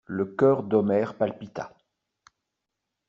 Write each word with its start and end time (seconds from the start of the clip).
Le 0.07 0.25
cœur 0.25 0.63
d'Omer 0.63 1.13
palpita. 1.15 1.75